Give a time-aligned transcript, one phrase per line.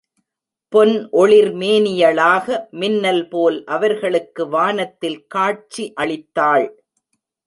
[0.73, 2.47] பொன் ஒளிர் மேனியளாக
[2.71, 6.65] மின்னல் போல் அவர்களுக்கு வானத்தில் காட்சி அளித்தாள்.